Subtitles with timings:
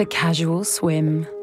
[0.00, 1.39] to Casual Swim.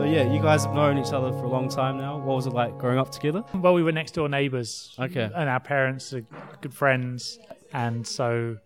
[0.00, 2.16] So yeah, you guys have known each other for a long time now.
[2.16, 3.44] What was it like growing up together?
[3.52, 4.94] Well, we were next door neighbours.
[4.98, 5.30] Okay.
[5.34, 6.24] And our parents are
[6.62, 7.38] good friends.
[7.74, 8.56] And so,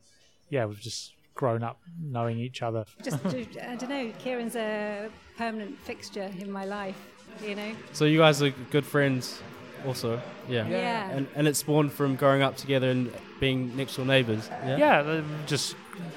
[0.49, 2.85] yeah, we've just grown up knowing each other.
[3.03, 6.97] Just, I don't know, Kieran's a permanent fixture in my life,
[7.43, 7.73] you know?
[7.93, 9.43] So you guys are good friends,
[9.85, 10.23] also.
[10.49, 10.69] Yeah.
[10.69, 11.11] Yeah.
[11.11, 14.49] And and it spawned from growing up together and being next door neighbours.
[14.64, 14.76] Yeah.
[14.76, 15.75] Yeah, they've just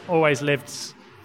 [0.08, 0.72] always lived,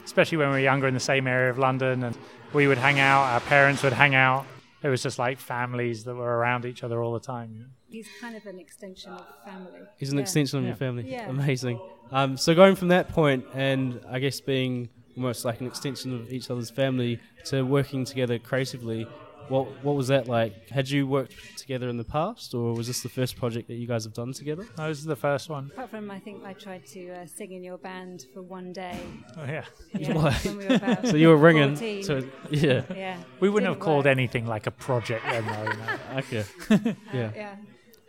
[0.03, 2.05] especially when we were younger, in the same area of London.
[2.05, 2.17] And
[2.55, 4.47] we would hang out, our parents would hang out.
[4.83, 7.71] It was just like families that were around each other all the time.
[7.89, 9.81] He's kind of an extension of family.
[9.99, 10.23] He's an Yeah.
[10.23, 10.69] extension of Yeah.
[10.71, 11.05] your family.
[11.11, 11.29] Yeah.
[11.29, 11.81] Amazing.
[12.11, 16.33] Um, so going from that point, and I guess being almost like an extension of
[16.33, 19.07] each other's family, to working together creatively,
[19.49, 20.69] what what was that like?
[20.71, 23.87] Had you worked together in the past, or was this the first project that you
[23.87, 24.67] guys have done together?
[24.77, 25.71] That was the first one.
[25.73, 28.99] Apart from, I think I tried to uh, sing in your band for one day.
[29.37, 29.65] Oh, yeah.
[29.95, 30.33] Yeah, Why?
[30.33, 31.77] when we were about So you were ringing.
[31.77, 32.03] 14.
[32.03, 32.83] So yeah.
[32.95, 33.17] yeah.
[33.41, 34.13] We wouldn't have Didn't called work.
[34.17, 35.63] anything like a project then, though.
[35.63, 35.99] You know?
[36.19, 36.45] Okay.
[37.13, 37.31] yeah.
[37.35, 37.57] Yeah.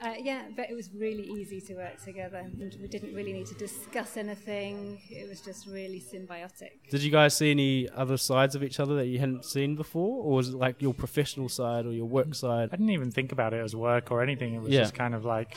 [0.03, 2.39] Uh, yeah, but it was really easy to work together.
[2.59, 4.99] And we didn't really need to discuss anything.
[5.09, 6.71] It was just really symbiotic.
[6.89, 10.23] Did you guys see any other sides of each other that you hadn't seen before,
[10.25, 12.69] or was it like your professional side or your work side?
[12.73, 14.53] I didn't even think about it as work or anything.
[14.55, 14.81] It was Yeah.
[14.81, 15.55] just kind of like,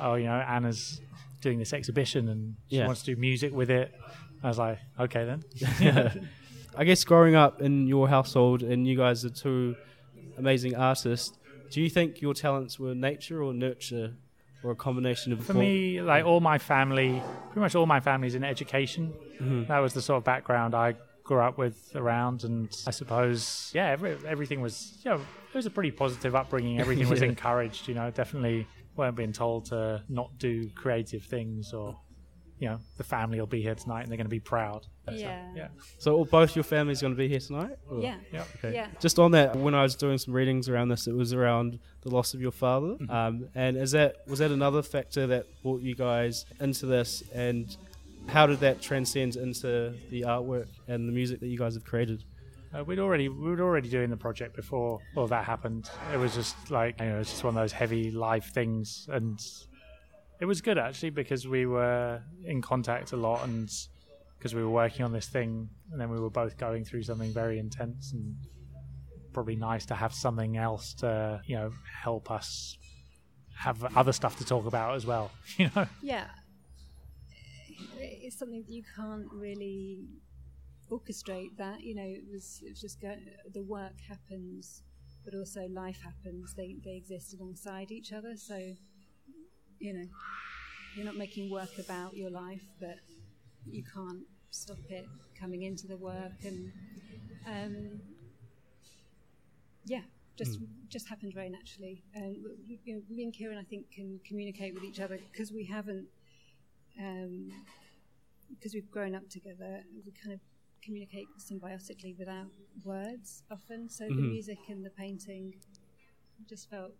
[0.00, 1.00] oh, you know, Anna's
[1.40, 2.86] doing this exhibition and she Yeah.
[2.86, 3.92] wants to do music with it.
[4.42, 5.42] I was like, okay then.
[6.76, 9.74] I guess growing up in your household and you guys are two
[10.38, 11.36] amazing artists,
[11.74, 14.14] do you think your talents were nature or nurture
[14.62, 15.48] or a combination of both?
[15.48, 19.12] For me, like all my family, pretty much all my family's in education.
[19.40, 19.64] Mm-hmm.
[19.64, 23.88] That was the sort of background I grew up with around, and I suppose, yeah,
[23.88, 26.78] every, everything was, you know, it was a pretty positive upbringing.
[26.78, 31.98] Everything was encouraged, you know, definitely weren't being told to not do creative things or,
[32.58, 34.86] you know, the family will be here tonight and they're going to be proud.
[35.06, 35.44] So, Yeah.
[35.56, 35.68] yeah.
[35.98, 37.76] So both your families going to be here tonight?
[37.90, 38.16] or- Yeah.
[38.32, 38.44] Yeah.
[38.56, 38.74] Okay.
[38.74, 38.86] Yeah.
[39.00, 42.10] Just on that, when I was doing some readings around this, it was around the
[42.10, 42.94] loss of your father.
[42.94, 43.10] Mm-hmm.
[43.10, 47.22] Um, and is that was that another factor that brought you guys into this?
[47.34, 47.76] And
[48.28, 52.24] how did that transcend into the artwork and the music that you guys have created?
[52.72, 55.88] Uh, we'd already we were already doing the project before all that happened.
[56.12, 59.06] It was just like you know, it was just one of those heavy life things,
[59.12, 59.38] and
[60.40, 63.70] it was good actually because we were in contact a lot, and
[64.38, 67.32] because we were working on this thing, and then we were both going through something
[67.32, 68.36] very intense, and
[69.32, 71.72] probably nice to have something else to you know
[72.02, 72.78] help us
[73.56, 75.30] have other stuff to talk about as well.
[75.56, 76.26] You know, Yeah.
[78.00, 80.06] It's something that you can't really
[80.90, 81.80] orchestrate that.
[81.80, 83.14] You know, it was, just go,
[83.52, 84.82] the work happens,
[85.24, 86.54] but also life happens.
[86.54, 88.36] They, they exist alongside each other.
[88.36, 88.74] So,
[89.78, 90.06] you know,
[90.94, 92.96] you're not making work about your life, but
[93.70, 95.06] you can't stop it
[95.38, 96.32] coming into the work.
[96.44, 96.72] And,
[97.46, 98.00] um,
[99.84, 100.02] yeah,
[100.36, 102.02] just just happened very naturally.
[102.14, 105.52] And w- you know, me and Kieran, I think, can communicate with each other because
[105.52, 106.06] we haven't,
[108.50, 109.82] because we've grown up together.
[110.04, 110.40] We kind of
[110.82, 112.46] communicate symbiotically without
[112.84, 113.88] words often.
[113.88, 114.30] So the Mhm.
[114.30, 115.54] music and the painting
[116.48, 116.92] just felt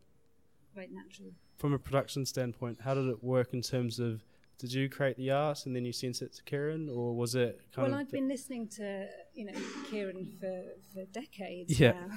[0.75, 1.31] quite natural.
[1.57, 4.23] From a production standpoint, how did it work in terms of
[4.59, 7.61] did you create the art and then you sent it to Kieran, or was it
[7.73, 9.52] kind well, of I've been listening to you know
[9.90, 10.62] Kieran for,
[10.93, 11.93] for decades Yeah.
[11.93, 12.09] now,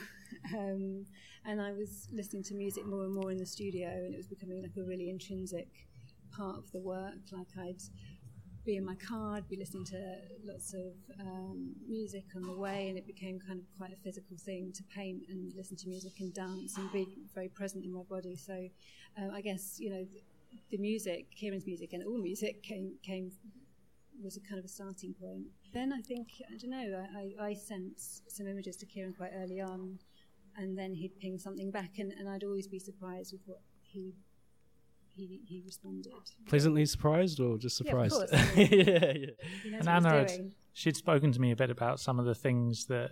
[0.59, 1.05] um,
[1.45, 4.27] and I was listening to music more and more in the studio, and it was
[4.27, 5.67] becoming like a really intrinsic
[6.31, 7.15] part of the work.
[7.31, 7.81] Like I'd
[8.67, 9.99] be in my car, I'd be listening to
[10.51, 10.91] lots of
[11.27, 14.83] um, music on the way, and it became kind of quite a physical thing to
[14.99, 18.35] paint and listen to music and dance and be very present in my body.
[18.35, 18.55] So
[19.19, 20.05] um, I guess you know.
[20.71, 23.25] The music, Kieran's music, and all music came came
[24.23, 25.43] was a kind of a starting point.
[25.73, 26.87] Then I think I don't know.
[27.03, 29.99] I, I, I sent some images to Kieran quite early on,
[30.55, 34.15] and then he'd ping something back, and, and I'd always be surprised with what he
[35.17, 36.11] he, he responded.
[36.47, 38.31] pleasantly surprised or just Yeah, of surprised?
[38.31, 38.31] course.
[38.57, 39.11] yeah, yeah.
[39.63, 42.19] He knows And what Anna he's had- she'd spoken to me a bit about some
[42.19, 43.11] of the things that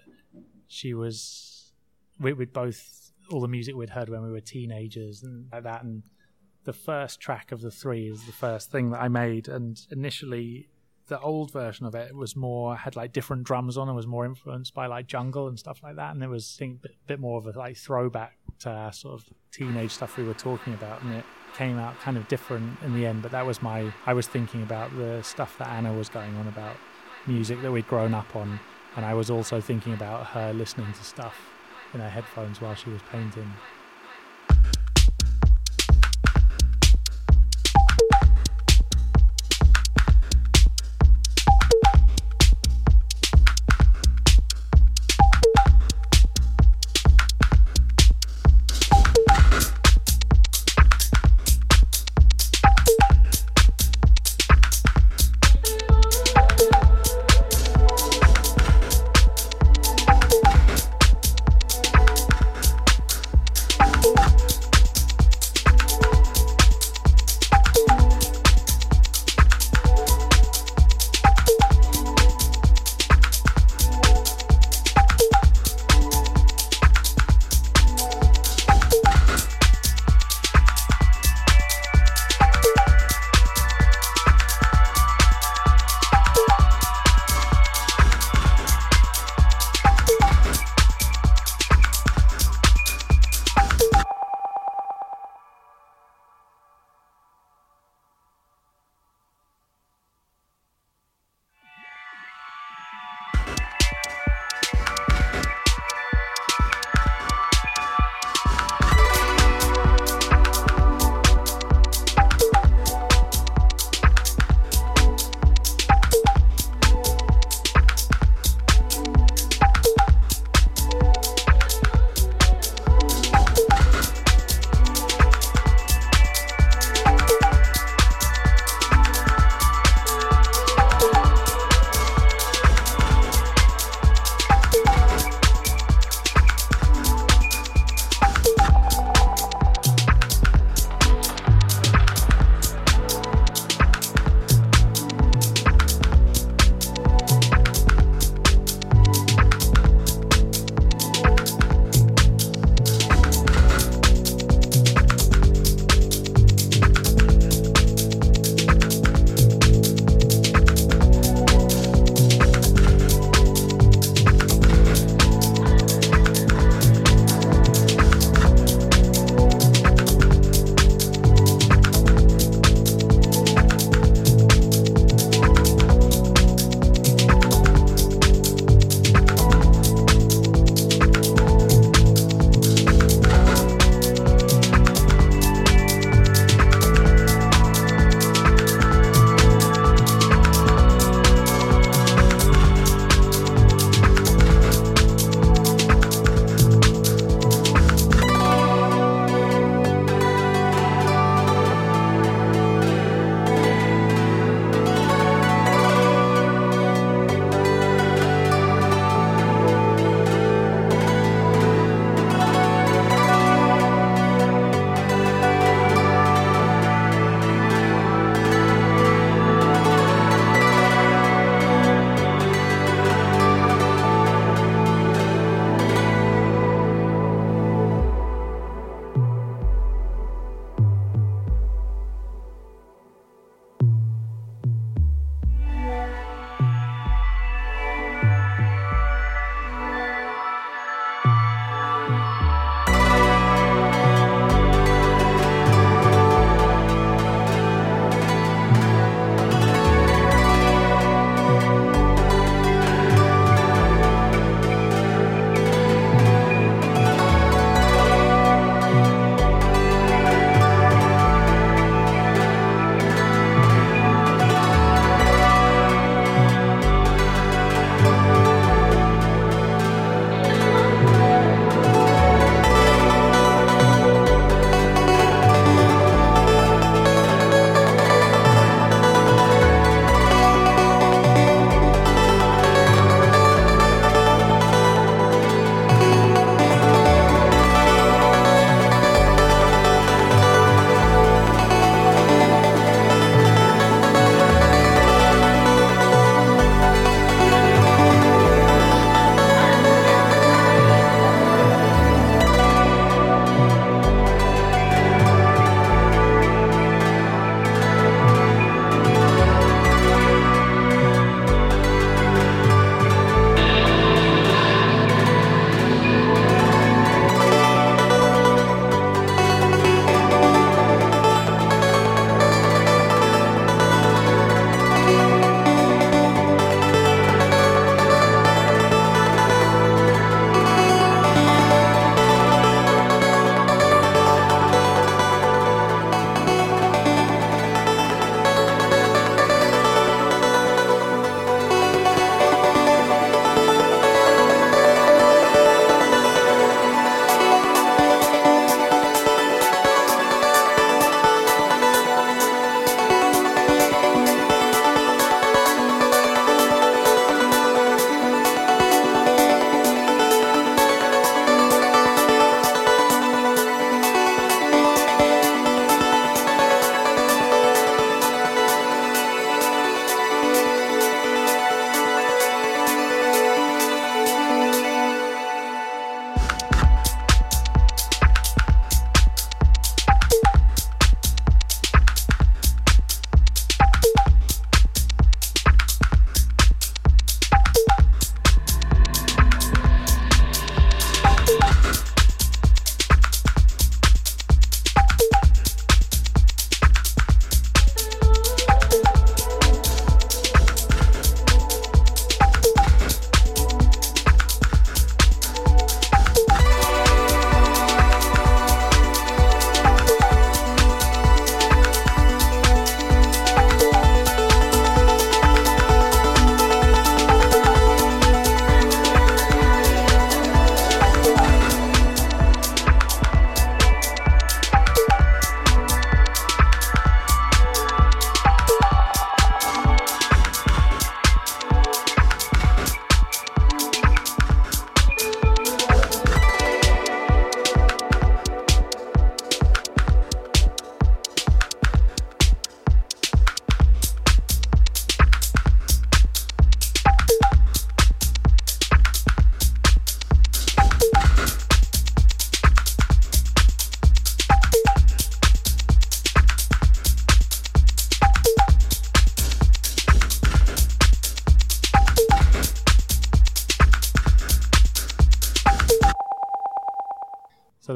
[0.68, 1.74] she was
[2.20, 5.84] we with both all the music we'd heard when we were teenagers and like that
[5.84, 6.04] and
[6.64, 10.70] the first track of the three is the first thing that I made and initially
[11.08, 14.26] the old version of it was more had like different drums on and was more
[14.26, 16.96] influenced by like jungle and stuff like that and it was I think a bit,
[17.08, 20.74] bit more of a like throwback our uh, sort of teenage stuff we were talking
[20.74, 23.92] about and it came out kind of different in the end but that was my
[24.06, 26.76] I was thinking about the stuff that Anna was going on about
[27.28, 28.60] music that we'd grown up on,
[28.96, 31.36] and I was also thinking about her listening to stuff
[31.94, 33.52] in her headphones while she was painting.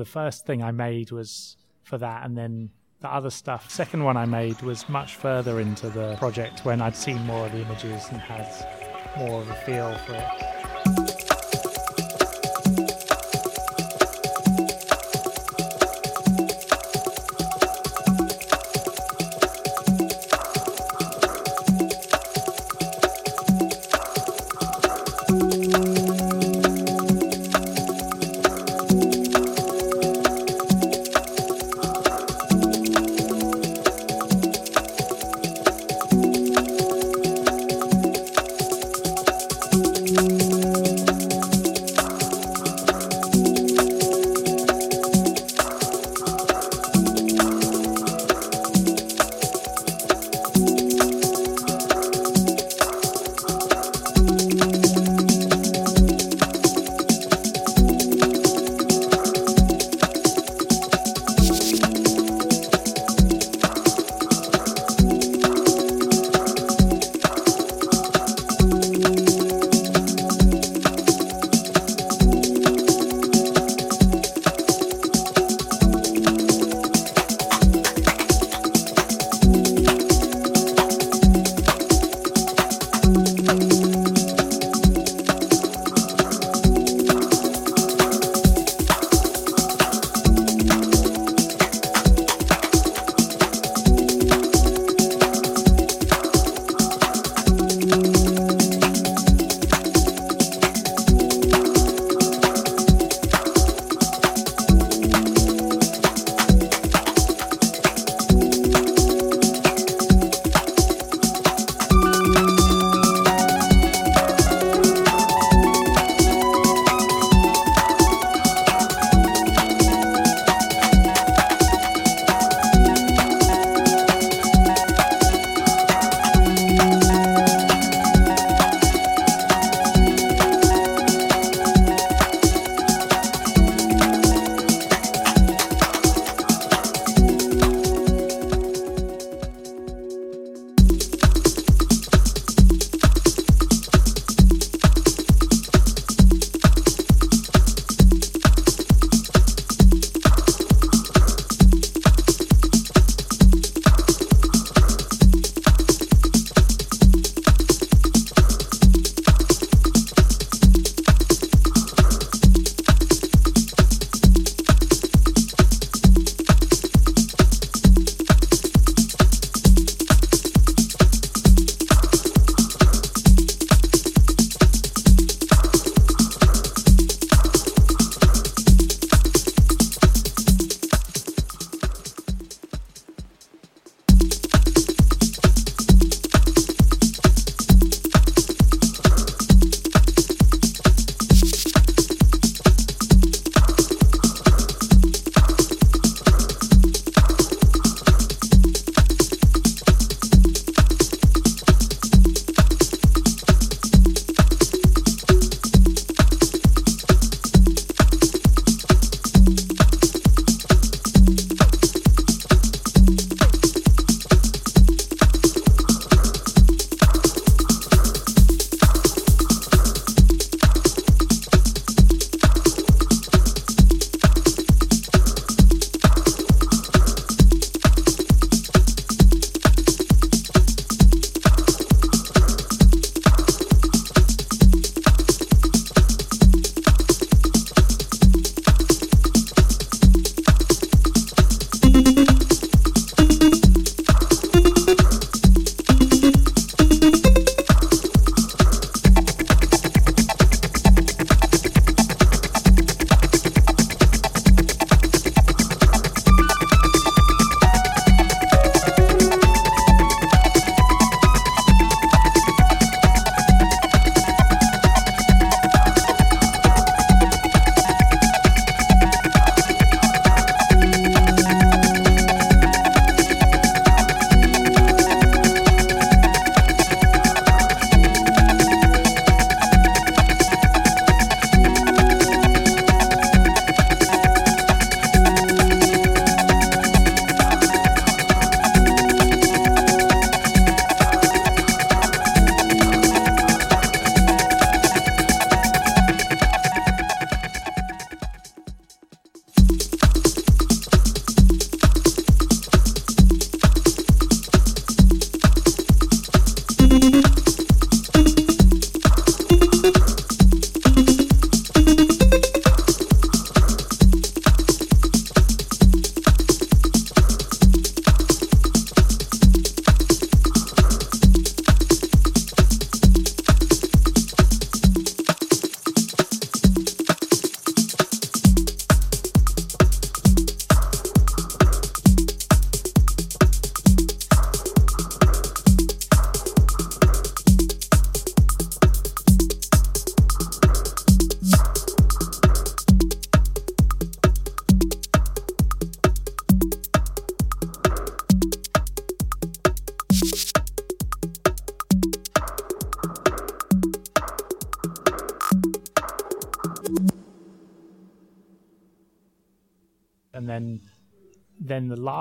[0.09, 3.69] First thing I made was for that, and then the other stuff.
[3.69, 7.51] Second one I made was much further into the project when I'd seen more of
[7.51, 8.49] the images and had
[9.17, 10.48] more of a feel for it.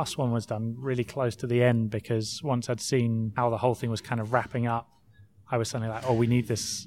[0.09, 3.59] Last one was done really close to the end because once I'd seen how the
[3.59, 4.89] whole thing was kind of wrapping up,
[5.51, 6.87] I was suddenly like, oh, we need this.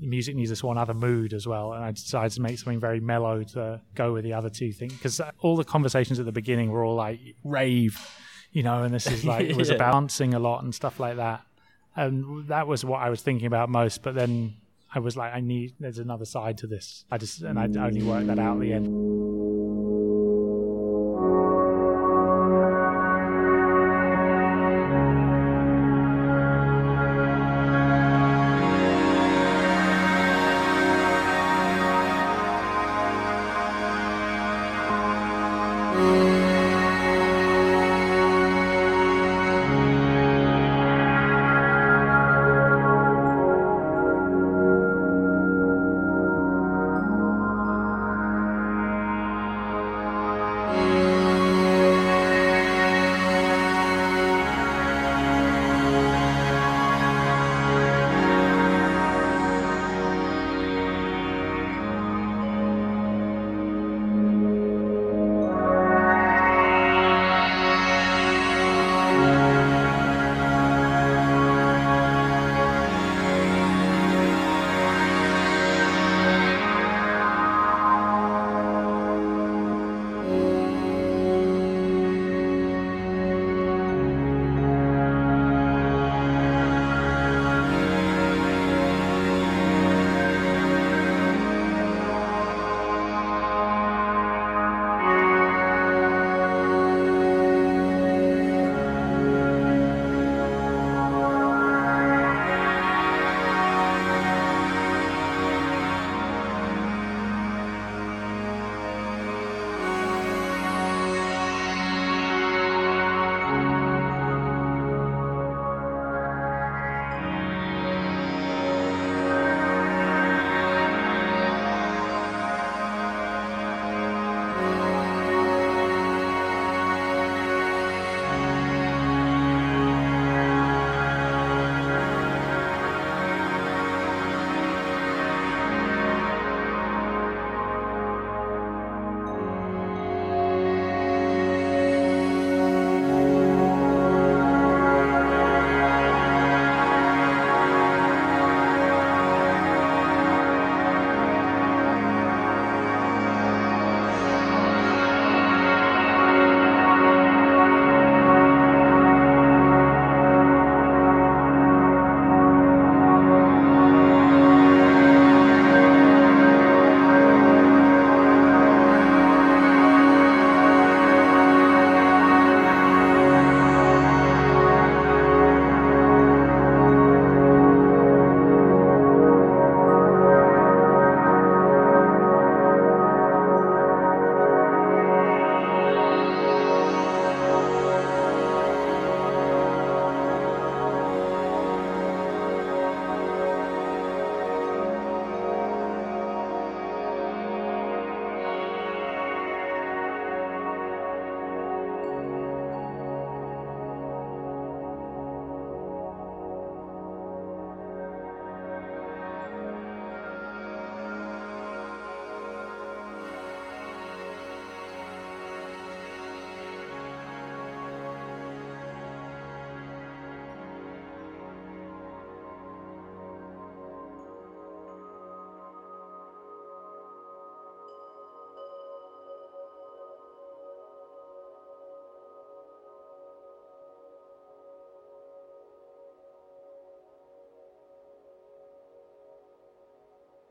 [0.00, 2.80] The music needs this one other mood as well, and I decided to make something
[2.80, 6.24] very mellow to go with the other two things because uh, all the conversations at
[6.26, 7.98] the beginning were all like rave,
[8.52, 9.74] you know, and this is like it was Yeah.
[9.76, 11.42] about dancing a lot and stuff like that,
[11.94, 14.02] and that was what I was thinking about most.
[14.02, 14.54] But then
[14.94, 17.04] I was like, I need there's another side to this.
[17.10, 19.15] I just and I only worked that out at the end.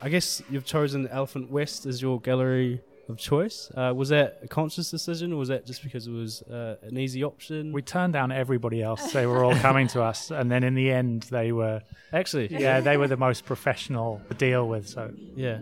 [0.06, 3.72] I guess you've chosen Elephant West as your gallery of choice.
[3.74, 6.96] Uh, was that a conscious decision, or was that just because it was uh, an
[6.96, 7.72] easy option?
[7.72, 9.12] We turned down everybody else.
[9.12, 12.78] They were all coming to us, and then in the end, they were Actually, yeah,
[12.78, 14.88] they were the most professional to deal with.
[14.88, 15.58] So Yeah.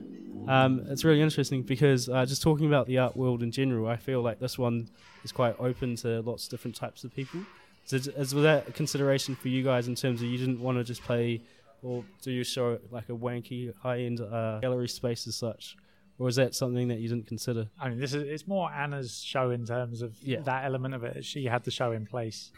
[0.46, 3.96] Um, it's really interesting because uh, just talking about the art world in general, I
[3.96, 4.90] feel like this one
[5.24, 7.40] is quite open to lots of different types of people.
[7.86, 10.76] So is, was that a consideration for you guys in terms of you didn't want
[10.76, 11.40] to just play
[11.84, 15.76] or do you show it like a wanky high end uh, gallery space as such?
[16.18, 17.68] Or is that something that you didn't consider?
[17.80, 20.40] I mean, this is it's more Anna's show in terms of Yeah.
[20.42, 21.24] that element of it.
[21.24, 22.52] She had the show in place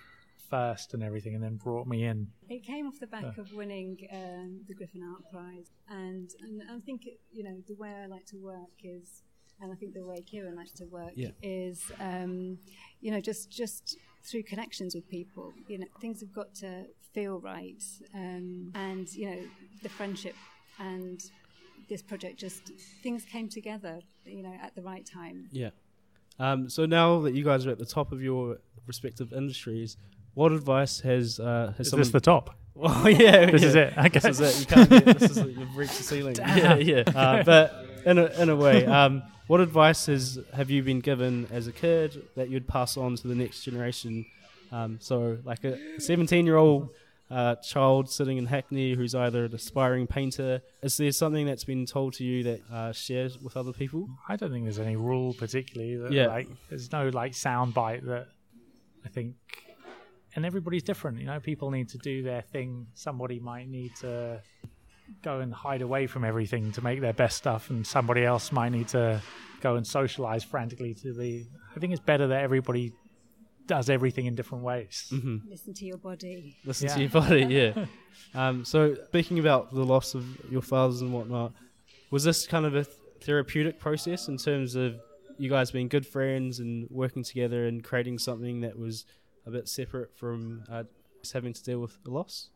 [0.50, 2.28] first and everything, and then brought me in.
[2.48, 6.78] It came off the back of winning um, the Griffin Art Prize, and, and I
[6.80, 9.22] think it, you know the way I like to work is
[9.60, 11.30] and I think the way Kieran likes to work Yeah.
[11.42, 12.58] is, um,
[13.00, 15.54] you know, just just through connections with people.
[15.66, 16.84] You know, things have got to
[17.16, 17.82] feel right,
[18.14, 19.38] um, and you know,
[19.82, 20.34] the friendship
[20.78, 21.18] and
[21.88, 25.48] this project just things came together, you know, at the right time.
[25.50, 25.70] Yeah.
[26.38, 29.96] Um, so now that you guys are at the top of your respective industries,
[30.34, 32.02] what advice has uh, has Is someone?
[32.02, 32.54] this the top?
[32.74, 33.68] well, yeah, This yeah.
[33.68, 33.98] is it.
[33.98, 34.18] Okay.
[34.18, 34.60] This is it.
[34.60, 35.18] You can't get.
[35.18, 35.48] This is it.
[35.56, 36.36] You've reached the ceiling.
[36.36, 37.02] Yeah, yeah.
[37.06, 41.48] Uh, but in a in a way, um, what advice has have you been given
[41.50, 44.26] as a kid that you'd pass on to the next generation?
[44.70, 46.90] Um, so, like a seventeen-year-old
[47.30, 51.86] uh, child sitting in Hackney who's either an aspiring painter, is there something that's been
[51.86, 54.08] told to you that uh, shares with other people?
[54.28, 55.96] I don't think there's any rule particularly.
[55.96, 56.28] That, Yeah.
[56.28, 58.28] Like, there's no like sound bite that
[59.04, 59.34] I think,
[60.34, 61.18] and everybody's different.
[61.18, 62.86] You know, people need to do their thing.
[62.94, 64.40] Somebody might need to
[65.22, 68.70] go and hide away from everything to make their best stuff, and somebody else might
[68.70, 69.20] need to
[69.60, 71.46] go and socialize frantically to the.
[71.74, 72.92] I think it's better that everybody
[73.66, 75.08] does everything in different ways.
[75.12, 75.48] Mm-hmm.
[75.50, 76.56] Listen to your body.
[76.64, 76.94] Listen Yeah.
[76.94, 77.86] to your body, yeah.
[78.34, 81.52] um, so, speaking about the loss of your fathers and whatnot,
[82.10, 84.96] was this kind of a therapeutic process in terms of
[85.38, 89.04] you guys being good friends and working together and creating something that was
[89.46, 90.84] a bit separate from uh,
[91.20, 92.50] just having to deal with the loss?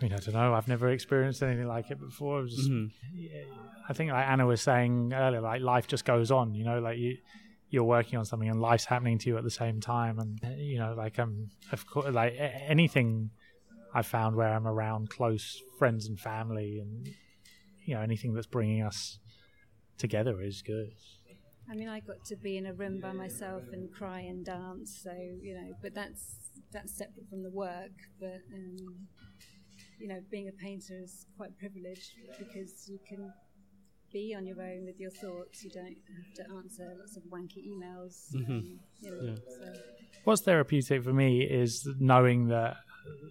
[0.00, 0.54] I mean, I don't know.
[0.54, 2.40] I've never experienced anything like it before.
[2.40, 2.90] It was just, Mhm.
[3.14, 3.40] yeah,
[3.88, 6.54] I think, like Anna was saying earlier, like life just goes on.
[6.54, 7.16] You know, like you
[7.70, 10.78] you're working on something and life's happening to you at the same time, and you
[10.78, 13.30] know, like um, of course, like anything
[13.94, 17.08] I found where I'm around close friends and family, and
[17.84, 19.18] you know, anything that's bringing us
[19.98, 20.92] together is good.
[21.70, 25.00] I mean, I got to be in a room by myself and cry and dance.
[25.02, 26.24] So you know, but that's
[26.72, 27.92] that's separate from the work.
[28.18, 28.76] But um,
[29.98, 33.30] you know, being a painter is quite privileged because you can
[34.12, 35.62] be on your own with your thoughts.
[35.64, 38.34] You don't have to answer lots of wanky emails.
[38.34, 39.34] Um, you know, Yeah.
[39.48, 39.80] so.
[40.24, 42.76] What's therapeutic for me is knowing that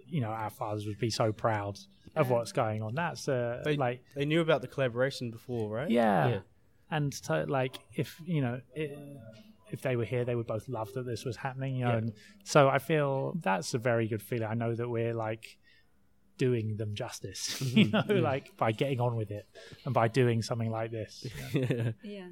[0.08, 1.78] you know our fathers would be so proud
[2.16, 2.96] of what's going on.
[2.96, 5.90] That's uh, They, like they knew about the collaboration before, right?
[5.90, 6.28] Yeah.
[6.30, 6.40] Yeah.
[6.90, 8.98] And to, like, if you know, it,
[9.72, 11.76] if they were here, they would both love that this was happening.
[11.76, 11.98] You know, Yeah.
[11.98, 12.14] and
[12.44, 14.48] so I feel that's a very good feeling.
[14.48, 15.58] I know that we're like
[16.38, 17.62] doing them justice.
[17.76, 18.22] you know, Mhm, yeah.
[18.32, 19.46] like by getting on with it
[19.86, 21.26] and by doing something like this.
[21.54, 21.92] yeah.
[22.04, 22.28] Yeah.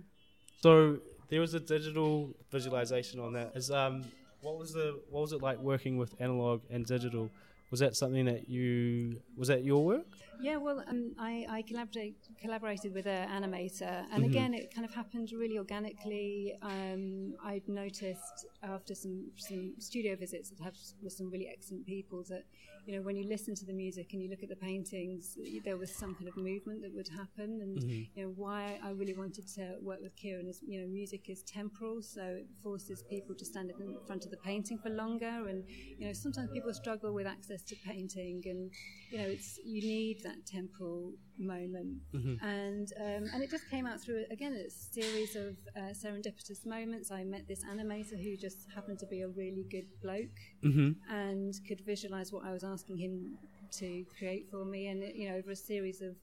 [0.61, 0.99] So
[1.29, 3.51] there was a digital visualization on that.
[3.55, 4.03] Is um,
[4.41, 7.29] what was the what was it like working with analog and digital?
[7.71, 10.05] Was that something that you was that your work?
[10.37, 14.25] Yeah, well, um, I, I collaborate, collaborated with an animator, and Mhm.
[14.25, 16.53] again, it kind of happened really organically.
[16.61, 22.23] Um, I'd noticed after some, some studio visits that have with some really excellent people
[22.27, 22.43] that,
[22.85, 25.77] you know, when you listen to the music and you look at the paintings, there
[25.77, 27.61] was some kind of movement that would happen.
[27.61, 28.07] And, Mhm.
[28.13, 31.43] you know, why I really wanted to work with Kieran is, you know, music is
[31.43, 35.47] temporal, so it forces people to stand in front of the painting for longer.
[35.47, 35.63] And,
[35.97, 38.71] you know, sometimes people struggle with access to painting, and,
[39.09, 41.13] you know, it's you need that temporal
[41.53, 41.93] moment.
[42.13, 42.35] Mhm.
[42.57, 47.07] And um, and it just came out through again a series of uh, serendipitous moments.
[47.11, 50.89] I met this animator who just happened to be a really good bloke Mm-hmm.
[51.23, 53.13] and could visualize what I was asking him
[53.79, 54.81] to create for me.
[54.91, 56.13] And you know, over a series of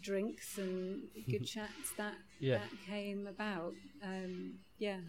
[0.00, 2.58] drinks and good chats, that Yeah.
[2.58, 3.74] that came about.
[4.02, 4.32] Um,
[4.78, 5.00] yeah,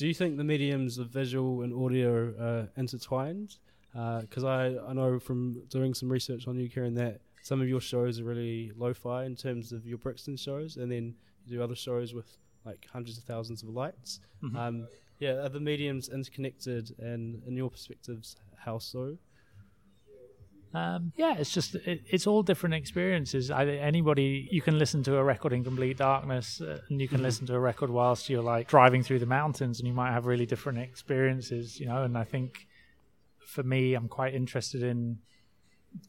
[0.00, 2.10] Do you think the mediums of visual and audio
[2.48, 3.50] are intertwined?
[3.92, 7.80] Because I, I know from doing some research on you, Kieran, that some of your
[7.80, 11.14] shows are really lo-fi in terms of your Brixton shows, and then
[11.46, 14.20] you do other shows with like hundreds of thousands of lights.
[14.42, 14.56] Mhm.
[14.56, 14.88] Um,
[15.18, 19.16] yeah, are the mediums interconnected, and in your perspectives, how so?
[20.72, 23.50] Um, yeah, it's just it, it's all different experiences.
[23.50, 27.18] I, anybody you can listen to a record in complete darkness, uh, and you can
[27.20, 27.22] Mhm.
[27.24, 30.26] listen to a record whilst you're like driving through the mountains, and you might have
[30.26, 31.80] really different experiences.
[31.80, 32.68] You know, and I think
[33.44, 35.18] for me, I'm quite interested in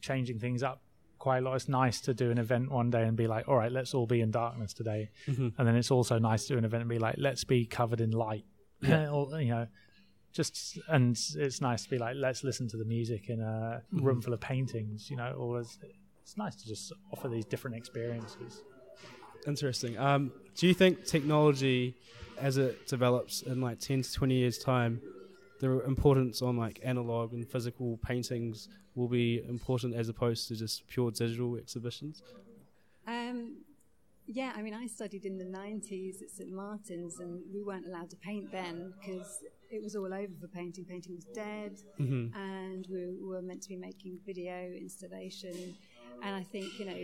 [0.00, 0.80] changing things up
[1.24, 1.54] quite a lot.
[1.54, 4.06] It's nice to do an event one day and be like, all right, let's all
[4.16, 5.48] be in darkness today, Mm-hmm.
[5.56, 8.00] and then it's also nice to do an event and be like, let's be covered
[8.06, 8.44] in light.
[8.80, 9.08] Yeah.
[9.14, 9.66] or, you know,
[10.38, 11.16] just and
[11.46, 14.24] it's nice to be like, let's listen to the music in a room Mhm.
[14.24, 14.98] full of paintings.
[15.10, 15.78] You know, or it's,
[16.22, 18.52] it's nice to just offer these different experiences.
[19.46, 19.98] Interesting.
[19.98, 21.94] Um, do you think technology,
[22.38, 25.00] as it develops in like ten to twenty years' time,
[25.62, 30.86] the importance on like analog and physical paintings will be important as opposed to just
[30.88, 32.22] pure digital exhibitions?
[33.06, 33.58] Um,
[34.26, 38.10] yeah, I mean, I studied in the 90s at St Martin's, and we weren't allowed
[38.10, 39.38] to paint then because
[39.70, 40.84] it was all over for painting.
[40.84, 42.36] Painting was dead, Mm-hmm.
[42.36, 45.76] and we were meant to be making video installation.
[46.24, 47.02] And I think, you know,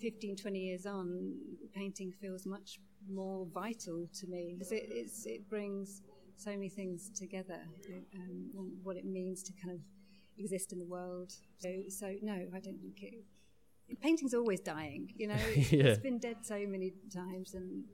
[0.00, 1.34] 15, 20 years on,
[1.74, 2.78] painting feels much
[3.10, 4.84] more vital to me because it,
[5.26, 6.02] it brings
[6.40, 7.60] so many things together,
[8.14, 9.80] um, what it means to kind of
[10.38, 11.32] exist in the world.
[11.58, 13.24] So, so no, I don't think it.
[14.00, 15.34] Painting's always dying, you know.
[15.54, 15.84] yeah.
[15.84, 17.84] It's been dead so many times, and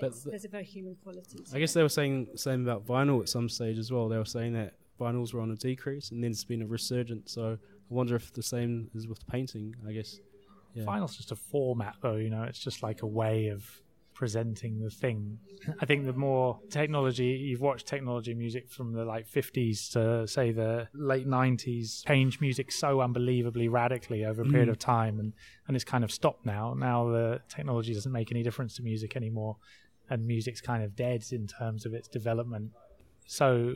[0.00, 1.44] but the, there's a very human quality.
[1.52, 4.08] I guess they were saying same about vinyl at some stage as well.
[4.08, 7.32] They were saying that vinyls were on a decrease, and then it's been a resurgence.
[7.32, 9.74] So I wonder if the same is with painting.
[9.86, 10.20] I guess.
[10.74, 10.84] Yeah.
[10.84, 12.16] Vinyl's just a format, though.
[12.16, 13.64] You know, it's just like a way of
[14.14, 15.38] presenting the thing.
[15.80, 20.52] I think the more technology you've watched technology music from the like 50s to say
[20.52, 24.72] the late 90s change music so unbelievably radically over a period mm.
[24.72, 25.32] of time and
[25.66, 26.74] and it's kind of stopped now.
[26.74, 29.56] Now the technology doesn't make any difference to music anymore
[30.08, 32.70] and music's kind of dead in terms of its development.
[33.26, 33.74] So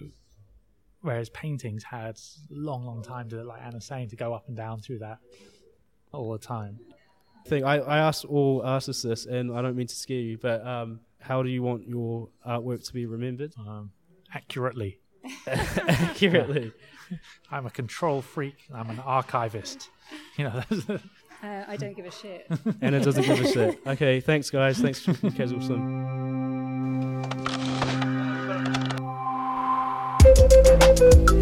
[1.00, 2.18] whereas paintings had
[2.50, 5.18] long long time to like Anna's saying to go up and down through that
[6.12, 6.78] all the time
[7.48, 7.64] thing.
[7.64, 11.00] I, I asked all artists this, and I don't mean to scare you, but um,
[11.20, 13.54] how do you want your artwork to be remembered?
[13.58, 13.90] Um,
[14.34, 15.00] accurately.
[15.46, 16.72] accurately.
[17.50, 18.68] I'm a control freak.
[18.72, 19.90] I'm an archivist.
[20.36, 20.62] You know.
[21.42, 22.50] Uh, I don't give a shit.
[22.80, 23.78] Anna doesn't give a shit.
[23.86, 24.78] Okay, thanks guys.
[24.78, 25.56] Thanks, Kaz
[31.16, 31.37] Awesome.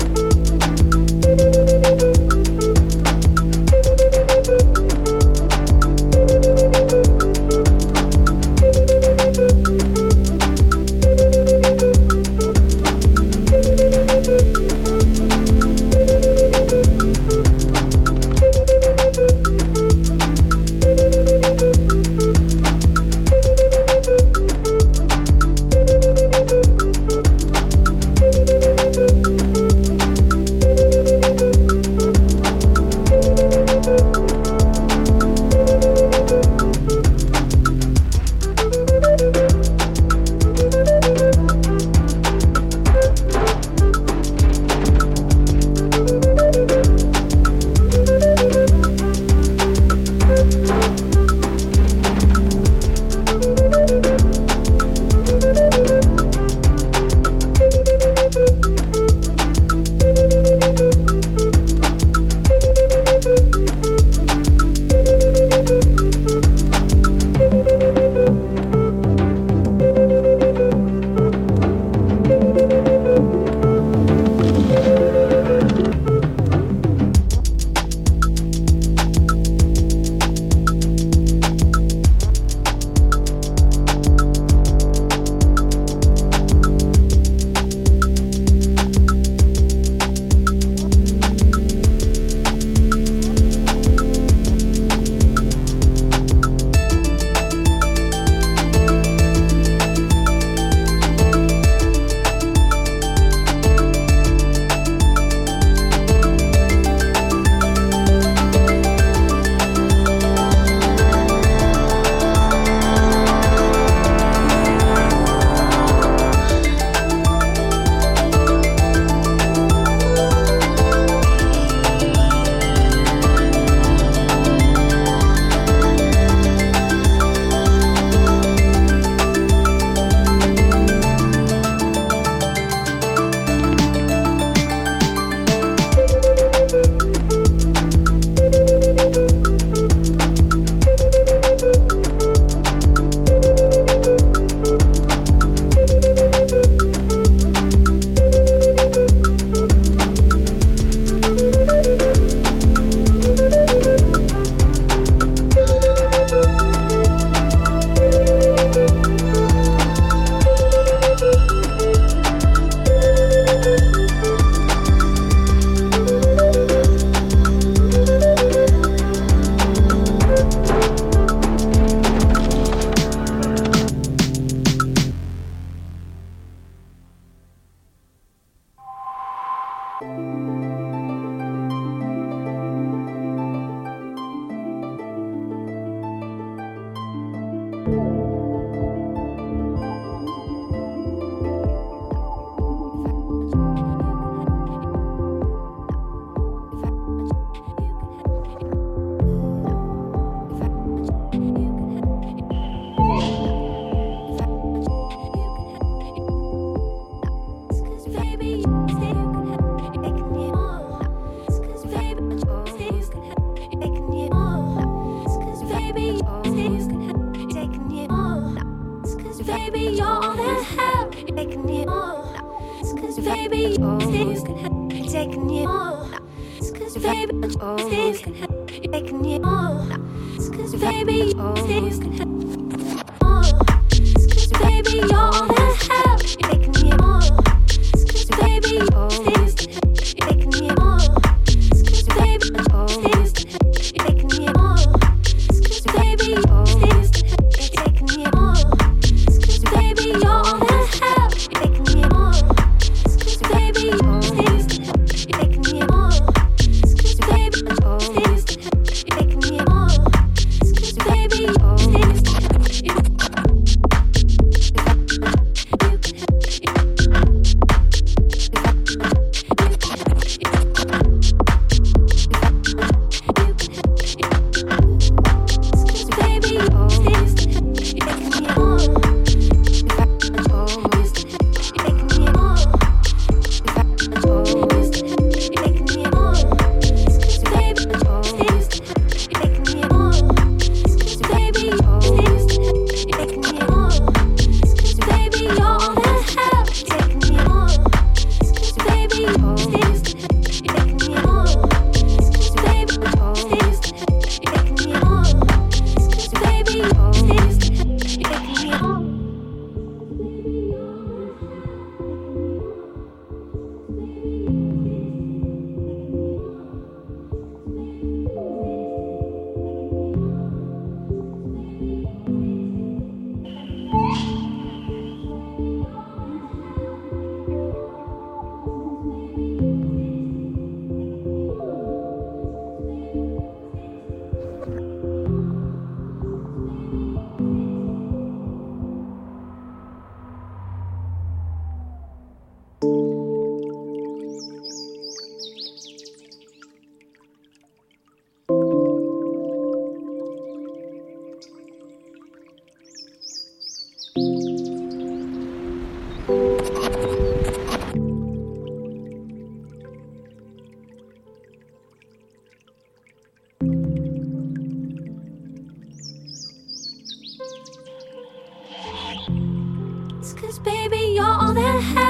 [371.38, 372.05] All that help.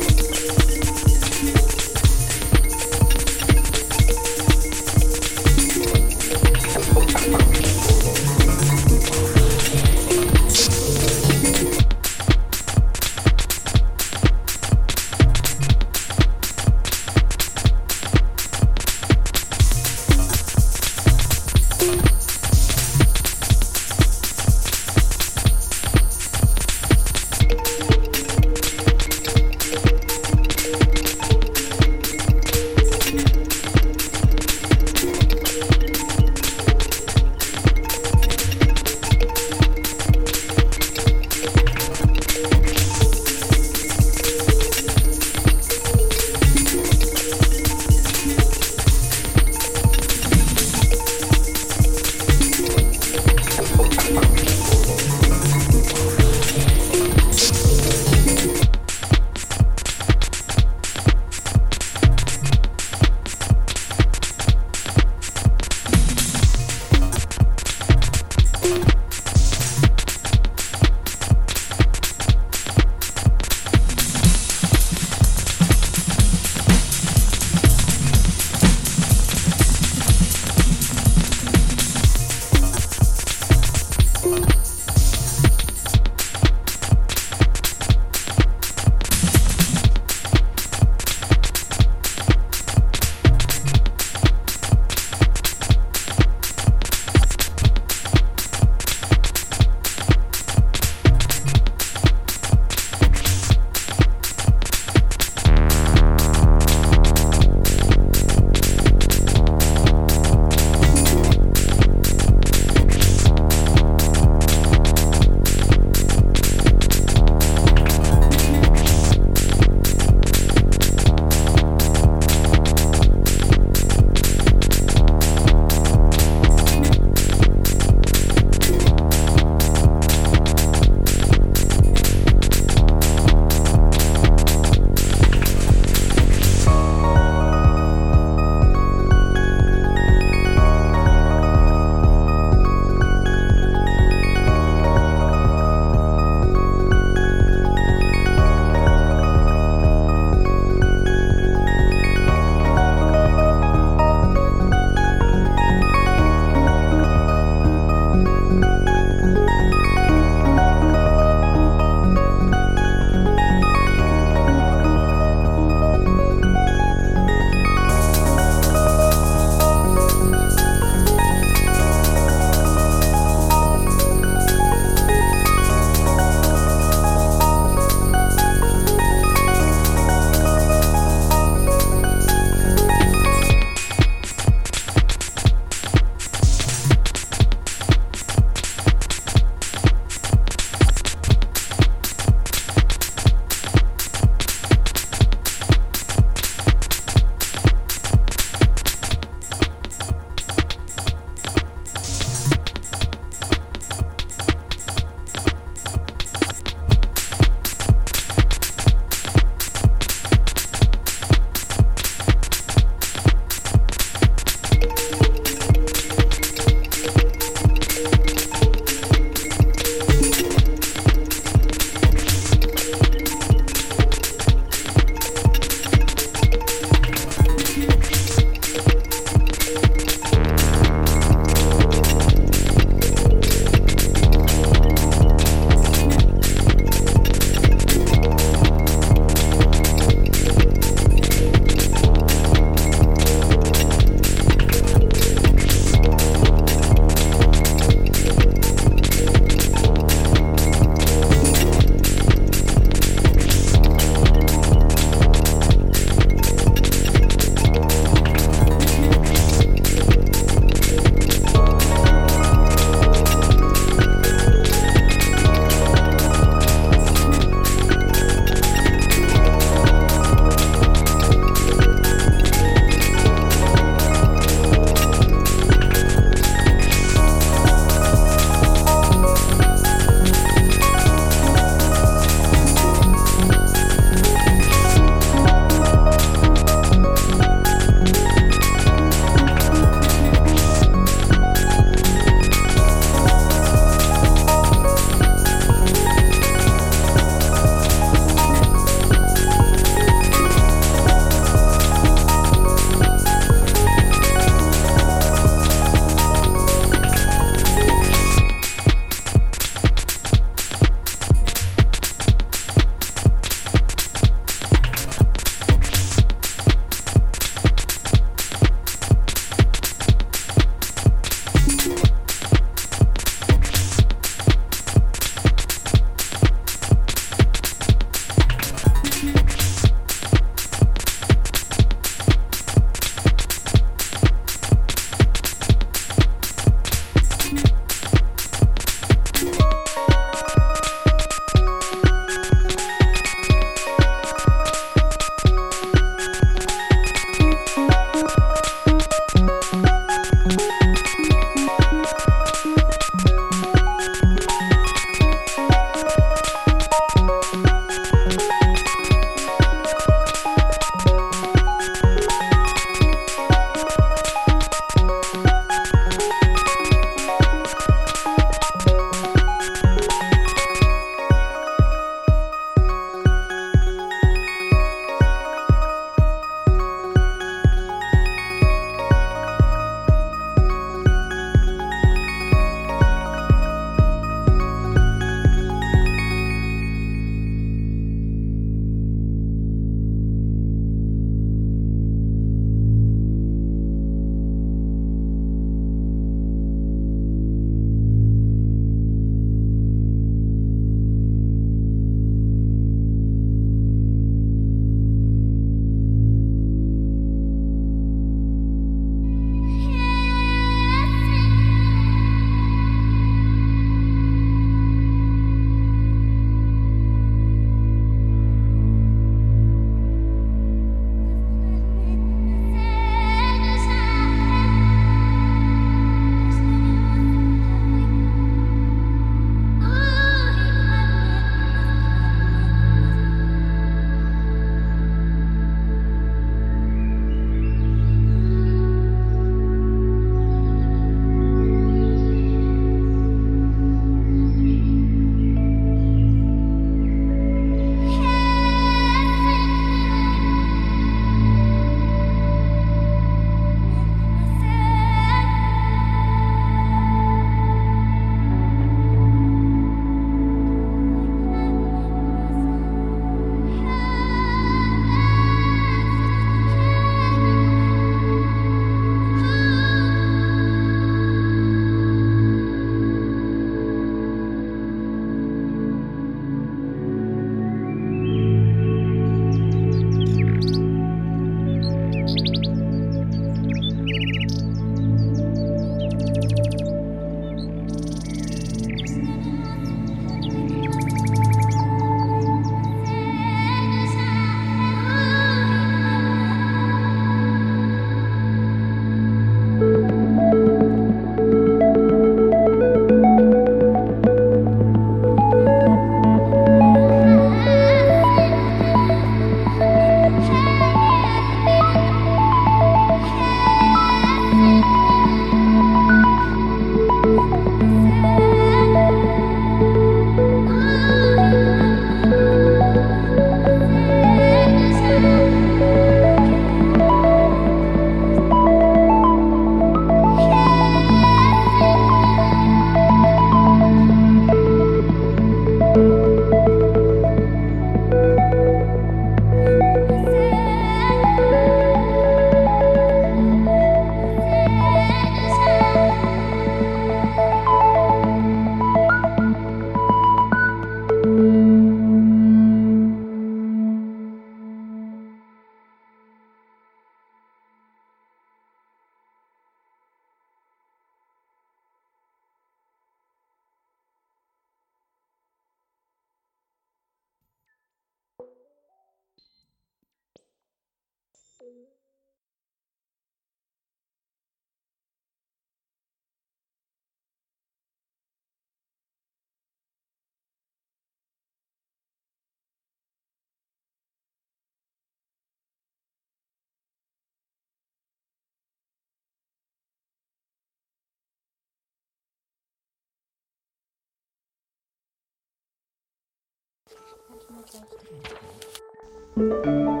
[599.37, 600.00] Thank